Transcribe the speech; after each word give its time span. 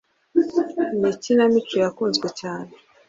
Ni 0.99 1.07
ikinamico 1.13 1.73
yakunzwe 1.83 2.27
cyane 2.39 2.71